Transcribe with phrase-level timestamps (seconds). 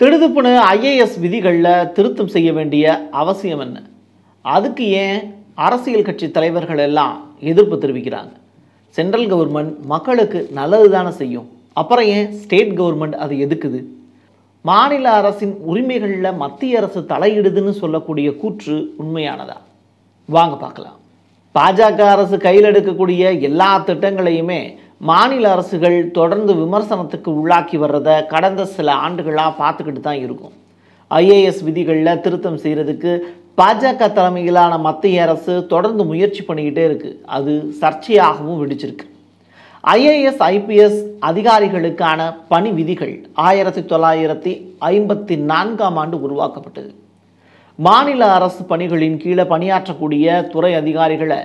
[0.00, 3.82] திடுதுப்புன்னு IAS விதிகளில் திருத்தம் செய்ய வேண்டிய அவசியம் என்ன?
[4.40, 8.32] அதுக்கு ஏன் அரசியல் கட்சி தலைவர்கள் எல்லாம் எதிர்ப்பு தெரிவிக்கிறாங்க?
[8.90, 11.48] சென்ட்ரல் கவர்மெண்ட் மக்களுக்கு நல்லது தானே செய்யும்.
[11.72, 13.84] அப்புறம் ஏன் ஸ்டேட் கவர்மெண்ட் அது எதுக்குது?
[14.62, 19.58] மாநில அரசின் உரிமைகளில் மத்திய அரசு தலையிடுதுன்னு சொல்லக்கூடிய கூற்று உண்மையானதா?
[20.26, 20.98] வாங்க பார்க்கலாம்.
[21.54, 24.76] பாஜக அரசு கையில் எடுக்கக்கூடிய எல்லா திட்டங்களையுமே
[25.08, 30.52] மாநில அரசுகள் தொடர்ந்து விமர்சனத்துக்கு உள்ளாக்கி வர்றதை கடந்த சில ஆண்டுகளாக பார்த்துக்கிட்டு தான் இருக்கும்.
[31.10, 33.12] ஐஏஎஸ் விதிகளில் திருத்தம் செய்கிறதுக்கு
[33.60, 39.06] பாஜக தலைமையிலான மத்திய அரசு தொடர்ந்து முயற்சி பண்ணிக்கிட்டே இருக்குது அது சர்ச்சையாகவும் வெடிச்சிருக்கு.
[39.84, 42.20] ஐஏஎஸ் ஐபிஎஸ் அதிகாரிகளுக்கான
[42.52, 43.14] பணி விதிகள்
[43.48, 44.52] ஆயிரத்தி தொள்ளாயிரத்தி
[44.92, 46.90] ஐம்பத்தி நான்காம் ஆண்டு உருவாக்கப்பட்டது.
[47.86, 51.38] மாநில அரசு பணிகளின் கீழே பணியாற்றக்கூடிய துறை அதிகாரிகளை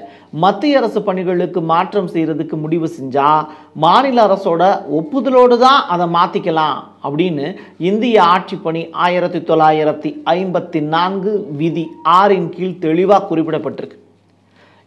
[0.44, 3.45] மத்திய அரசு பணிகளுக்கு மாற்றம் செய்கிறதுக்கு முடிவு செஞ்சால்
[3.84, 4.63] மாநில அரசோட
[4.99, 7.45] ஒப்புதலோடு தான் அதை மாற்றிக்கலாம் அப்படின்னு
[7.89, 11.85] இந்திய ஆட்சி பணி ஆயிரத்தி தொள்ளாயிரத்தி ஐம்பத்தி நான்கு விதி
[12.17, 13.99] ஆறின் கீழ் தெளிவாக குறிப்பிடப்பட்டிருக்கு.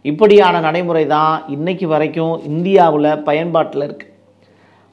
[0.05, 4.15] இப்படியான நடைமுறை தான் இன்றைக்கு வரைக்கும் இந்தியாவில் பயன்பாட்டில் இருக்குது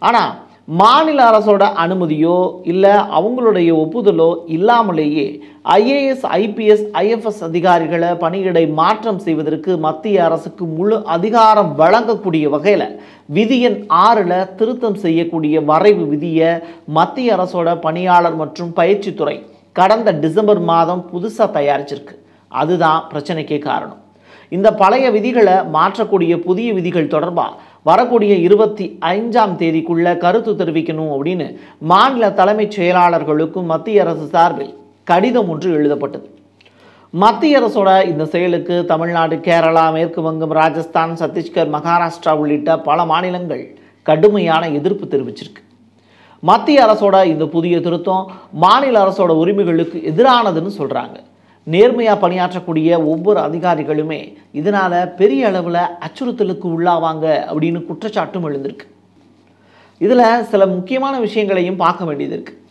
[0.02, 0.32] ஆனால்
[0.68, 5.26] மாநில அரசோட அனுமதியோ இல்லை அவங்களுடைய ஒப்புதலோ இல்லாமலேயே
[5.64, 14.48] ஐஏஎஸ் ஐபிஎஸ் ஐஎஃப்எஸ் அதிகாரிகளை பணியிடை மாற்றம் செய்வதற்கு மத்திய அரசுக்கு முழு அதிகாரம் வழங்கக்கூடிய வகையில் விதியின் ஆறில்
[14.56, 16.50] திருத்தம் செய்யக்கூடிய வரைவு விதியை
[16.98, 19.36] மத்திய அரசோட பணியாளர் மற்றும் பயிற்சித்துறை
[19.72, 22.16] கடந்த டிசம்பர் மாதம் புதுசாக தயாரிச்சிருக்கு.
[22.48, 24.02] அதுதான் பிரச்சனைக்கே காரணம்.
[24.48, 27.54] இந்த பழைய விதிகளை மாற்றக்கூடிய புதிய விதிகள் தொடர்பாக
[27.88, 28.84] வரக்கூடிய இருபத்தி
[29.14, 31.46] ஐந்தாம் தேதிக்குள்ள கருத்து தெரிவிக்கணும் அப்படின்னு
[31.90, 34.72] மாநில தலைமைச் செயலாளர்களுக்கும் மத்திய அரசு சார்பில்
[35.10, 36.26] கடிதம் ஒன்று எழுதப்பட்டது.
[37.22, 43.64] மத்திய அரசோட இந்த செயலுக்கு தமிழ்நாடு கேரளா மேற்கு வங்கம் ராஜஸ்தான் சத்தீஸ்கர் மகாராஷ்டிரா உள்ளிட்ட பல மாநிலங்கள்
[44.08, 45.62] கடுமையான எதிர்ப்பு தெரிவிச்சிருக்கு.
[46.42, 48.26] மத்திய அரசோட இந்த புதிய திருத்தம்
[48.64, 51.16] மாநில அரசோட உரிமைகளுக்கு எதிரானதுன்னு சொல்கிறாங்க
[51.74, 54.20] நேர்மையாக பணியாற்றக்கூடிய ஒவ்வொரு அதிகாரிகளுமே
[54.58, 58.86] இதனால் பெரிய அளவில் அச்சுறுத்தலுக்கு உள்ளாவாங்க அப்படின்னு குற்றச்சாட்டும் எழுந்திருக்கு.
[60.04, 62.62] இதில் சில முக்கியமான விஷயங்களையும் பார்க்க வேண்டியது இருக்குது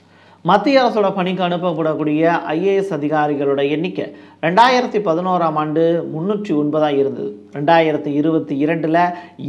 [0.49, 2.23] மத்திய அரசோட பணிக்கு அனுப்பப்படக்கூடிய
[2.55, 4.05] ஐஏஎஸ் அதிகாரிகளோட எண்ணிக்கை
[4.45, 7.29] ரெண்டாயிரத்தி பதினோராம் ஆண்டு முந்நூற்றி ஒன்பதாக இருந்தது.
[7.55, 8.99] ரெண்டாயிரத்தி இருபத்தி இரண்டில்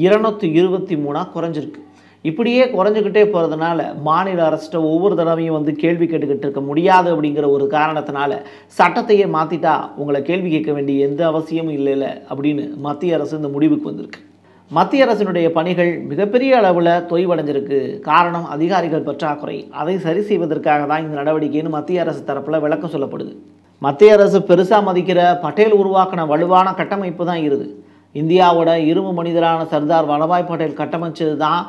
[0.05, 1.81] இருநூற்றி இருபத்தி மூணாக குறைஞ்சிருக்கு.
[2.25, 8.39] இப்படியே குறைஞ்சிக்கிட்டே போகிறதுனால மாநில அரசிட்ட ஒவ்வொரு தடவையும் வந்து கேள்வி கேட்டுக்கிட்டு இருக்க முடியாது அப்படிங்கிற ஒரு காரணத்தினால
[8.79, 14.21] சட்டத்தையே மாற்றிட்டா உங்களை கேள்வி கேட்க வேண்டிய எந்த அவசியமும் இல்லைல்ல அப்படின்னு மத்திய அரசு இந்த முடிவுக்கு வந்திருக்கு.
[14.71, 17.79] மத்திய அரசினுடைய பணிகள் மிகப்பெரிய அளவில் தொய்வடைஞ்சிருக்கு.
[18.01, 19.59] காரணம் அதிகாரிகள் பற்றாக்குறை.
[19.81, 23.33] அதை சரி செய்வதற்காக தான் இந்த நடவடிக்கைன்னு மத்திய அரசு தரப்பில் விளக்கம் சொல்லப்படுது.
[23.83, 27.67] மத்திய அரசு பெருசாக மதிக்கிற பட்டேல் உருவாக்கின வலுவான கட்டமைப்பு தான் இருது.
[28.15, 31.61] இந்தியாவோட இரும்பு மனிதரான சர்தார் வல்லபாய் பட்டேல் கட்டமைச்சது தான்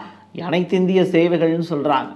[0.45, 2.11] அனைத்திந்திய சேவைகள்னு சொல்கிறாங்க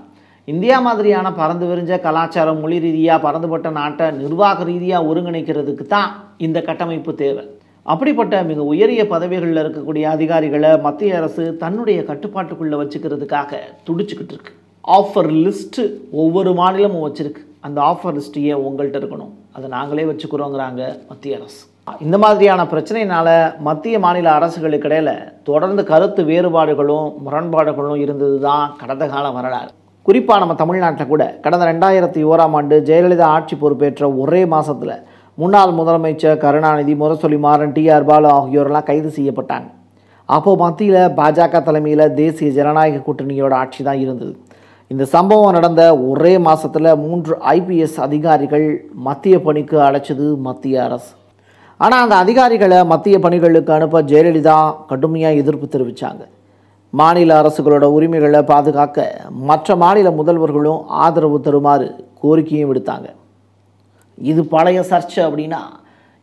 [0.45, 7.15] இந்தியா மாதிரியான பறந்து விரிஞ்ச கலாச்சாரம் மொழி ரீதியாக பறந்துபட்ட நாட்டை நிர்வாக ரீதியாக ஒருங்கிணைக்கிறதுக்கு தான் இந்த கட்டமைப்பு
[7.15, 7.43] தேவை.
[7.83, 13.51] அப்படிப்பட்ட மிக உயரிய பதவிகளில் இருக்கக்கூடிய அதிகாரிகளை மத்திய அரசு தன்னுடைய கட்டுப்பாட்டுக்குள்ளே வச்சுக்கிறதுக்காக
[13.87, 14.53] துடிச்சுக்கிட்டு இருக்கு.
[14.87, 17.43] ஆஃபர் லிஸ்ட்டு ஒவ்வொரு மாநிலமும் வச்சுருக்கு.
[17.59, 19.33] அந்த ஆஃபர் லிஸ்ட்டையே உங்கள்கிட்ட இருக்கணும்.
[19.51, 21.61] அதை நாங்களே வச்சுக்கிறோங்கிறாங்க மத்திய அரசு.
[22.05, 23.29] இந்த மாதிரியான பிரச்சனையினால்
[23.67, 25.13] மத்திய மாநில அரசுகளுக்கு இடையில்
[25.49, 29.71] தொடர்ந்து கருத்து வேறுபாடுகளும் முரண்பாடுகளும் இருந்தது தான் கடந்த கால வரலாறு.
[30.07, 34.95] குறிப்பாக நம்ம தமிழ்நாட்டில் கூட கடந்த ரெண்டாயிரத்தி ஓராம் ஆண்டு ஜெயலலிதா ஆட்சி பொறுப்பேற்ற ஒரே மாதத்தில்
[35.37, 39.69] முன்னாள் முதலமைச்சர் கருணாநிதி முரசொலி மாறன் டி ஆர் பாலு ஆகியோரெல்லாம் கைது செய்யப்பட்டாங்க.
[40.29, 44.33] அப்போது மத்தியில் பாஜக தலைமையில் தேசிய ஜனநாயக கூட்டணியோட ஆட்சி தான் இருந்தது.
[44.91, 48.67] இந்த சம்பவம் நடந்த ஒரே மாதத்தில் மூன்று ஐபிஎஸ் அதிகாரிகள்
[49.07, 51.11] மத்திய பணிக்கு அழைச்சது மத்திய அரசு.
[51.83, 54.57] ஆனால் அந்த அதிகாரிகளை மத்திய பணிகளுக்கு அனுப்ப ஜெயலலிதா
[54.89, 56.23] கடுமையாக எதிர்ப்பு தெரிவித்தாங்க
[56.99, 59.05] மாநில அரசுகளோட உரிமைகளை பாதுகாக்க
[59.49, 61.87] மற்ற மாநில முதல்வர்களும் ஆதரவு தருமாறு
[62.23, 63.07] கோரிக்கையும் விடுத்தாங்க.
[64.17, 65.61] இது பழைய சர்ச்சை அப்படின்னா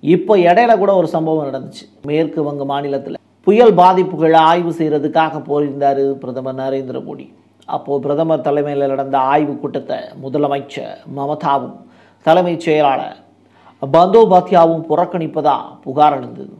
[0.02, 1.84] இப்போ இடையில கூட ஒரு சம்பவம் நடந்துச்சு.
[2.08, 3.16] மேற்கு வங்க மாநிலத்தில்
[3.46, 7.26] புயல் பாதிப்புகளை ஆய்வு செய்கிறதுக்காக போயிருந்தார் பிரதமர் நரேந்திர மோடி.
[7.76, 11.76] அப்போது பிரதமர் தலைமையில் நடந்த ஆய்வு கூட்டத்தை முதலமைச்சர் மமதாவும்
[12.26, 13.18] தலைமைச் செயலாளர்
[13.82, 16.54] பந்தோபாத்யாவும் புறக்கணிப்பதாக புகார் எழுந்தது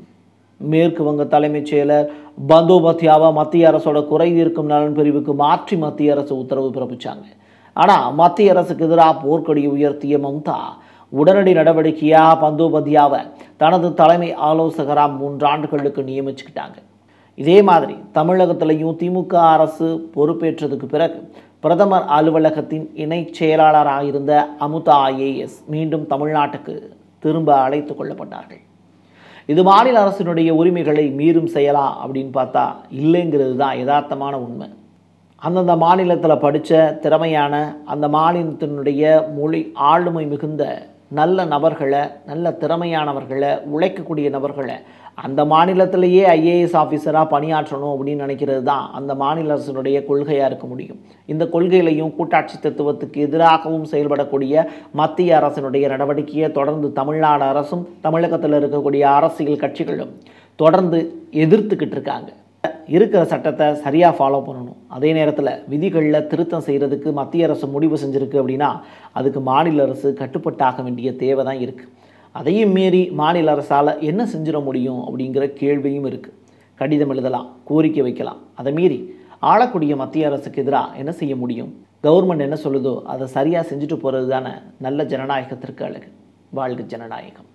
[0.61, 2.06] மேற்கு வங்க தலைமைச் செயலர்
[2.49, 7.26] பந்தோபாத்யாவை மத்திய அரசோட குறை இருக்கும் நலன் பிரிவுக்கு மாற்றி மத்திய அரசு உத்தரவு பிறப்பிச்சாங்க.
[7.73, 10.59] ஆனால் மத்திய அரசுக்கு எதிராக போர்க்கொடியை உயர்த்திய மம்தா
[11.12, 13.21] உடனடி நடவடிக்கையாக பந்தோபாத்யாவை
[13.56, 16.79] தனது தலைமை ஆலோசகராக மூன்றாண்டுகளுக்கு நியமிச்சுக்கிட்டாங்க.
[17.35, 21.21] இதே மாதிரி தமிழகத்திலையும் திமுக அரசு பொறுப்பேற்றதுக்கு பிறகு
[21.61, 24.32] பிரதமர் அலுவலகத்தின் இணைச் செயலாளராக இருந்த
[24.67, 26.75] அமுதா ஐஏஎஸ் மீண்டும் தமிழ்நாட்டுக்கு
[27.25, 28.62] திரும்ப அழைத்து கொள்ளப்பட்டார்கள்.
[29.53, 32.65] இது மாநில அரசினுடைய உரிமைகளை மீறும் செயலா அப்படின்னு பார்த்தா
[33.03, 34.69] இல்லைங்கிறது தான் யதார்த்தமான உண்மை.
[35.43, 37.55] அந்தந்த மாநிலத்தில் படித்த திறமையான
[37.93, 39.03] அந்த மாநிலத்தினுடைய
[39.37, 39.61] மொழி
[39.91, 40.62] ஆளுமை மிகுந்த
[41.10, 42.00] நல்ல நபர்களை
[42.31, 44.76] நல்ல திறமையானவர்களை உழைக்கக்கூடிய நபர்களை
[45.25, 50.99] அந்த மாநிலத்திலேயே ஐஏஎஸ் ஆஃபீஸராக பணியாற்றணும் அப்படின்னு நினைக்கிறது தான் அந்த மாநில அரசினுடைய கொள்கையாக இருக்க முடியும்.
[51.32, 54.66] இந்த கொள்கையிலையும் கூட்டாட்சி தத்துவத்துக்கு எதிராகவும் செயல்படக்கூடிய
[55.00, 60.12] மத்திய அரசினுடைய நடவடிக்கையை தொடர்ந்து தமிழ்நாடு அரசும் தமிழகத்தில் இருக்கக்கூடிய அரசியல் கட்சிகளும்
[60.56, 61.00] தொடர்ந்து
[61.44, 62.31] எதிர்த்துக்கிட்டு இருக்காங்க.
[62.94, 64.79] இருக்கிற சட்டத்தை சரியாக ஃபாலோ பண்ணணும்.
[64.96, 68.70] அதே நேரத்தில் விதிகளில் திருத்தம் செய்கிறதுக்கு மத்திய அரசு முடிவு செஞ்சுருக்கு அப்படின்னா
[69.20, 71.90] அதுக்கு மாநில அரசு கட்டுப்பட்டாக வேண்டிய தேவை தான் இருக்குது
[72.40, 76.37] அதையும் மீறி மாநில அரசால் என்ன செஞ்சிட முடியும் அப்படிங்கிற கேள்வியும் இருக்குது
[76.81, 78.40] கடிதம் எழுதலாம் கோரிக்கை வைக்கலாம்.
[78.61, 78.99] அதை மீறி
[79.50, 81.70] ஆளக்கூடிய மத்திய அரசுக்கு எதிராக என்ன செய்ய முடியும்?
[82.06, 84.55] கவர்மெண்ட் என்ன சொல்லுதோ அதை சரியாக செஞ்சுட்டு போகிறது தானே
[84.87, 86.08] நல்ல ஜனநாயகத்திற்கு அழகு.
[86.58, 87.49] வாழ்க ஜனநாயகம்.